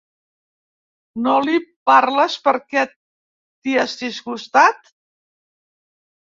No 1.25 1.35
li 1.49 1.57
parles 1.91 2.39
perquè 2.49 2.85
t'hi 2.95 3.79
has 3.85 3.97
disgustat? 4.03 4.93